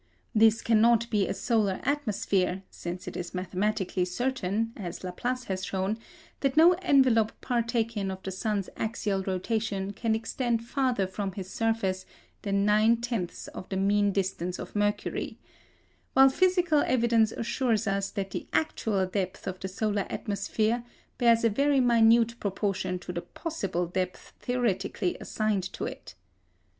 This 0.33 0.63
cannot 0.63 1.07
be 1.11 1.27
a 1.27 1.33
solar 1.35 1.79
atmosphere, 1.83 2.63
since 2.71 3.07
it 3.07 3.15
is 3.15 3.35
mathematically 3.35 4.03
certain, 4.03 4.73
as 4.75 5.03
Laplace 5.03 5.43
has 5.43 5.63
shown, 5.63 5.99
that 6.39 6.57
no 6.57 6.73
envelope 6.81 7.33
partaking 7.39 8.09
of 8.09 8.23
the 8.23 8.31
sun's 8.31 8.67
axial 8.77 9.21
rotation 9.21 9.93
can 9.93 10.15
extend 10.15 10.65
farther 10.65 11.05
from 11.05 11.33
his 11.33 11.51
surface 11.51 12.07
than 12.41 12.65
nine 12.65 12.97
tenths 12.97 13.47
of 13.49 13.69
the 13.69 13.77
mean 13.77 14.11
distance 14.11 14.57
of 14.57 14.75
Mercury; 14.75 15.37
while 16.13 16.29
physical 16.29 16.81
evidence 16.87 17.31
assures 17.31 17.85
us 17.85 18.09
that 18.09 18.31
the 18.31 18.47
actual 18.53 19.05
depth 19.05 19.45
of 19.47 19.59
the 19.59 19.67
solar 19.67 20.07
atmosphere 20.09 20.83
bears 21.19 21.43
a 21.43 21.49
very 21.51 21.79
minute 21.79 22.39
proportion 22.39 22.97
to 22.97 23.13
the 23.13 23.21
possible 23.21 23.85
depth 23.85 24.33
theoretically 24.39 25.15
assigned 25.19 25.71
to 25.73 25.83
it. 25.85 26.15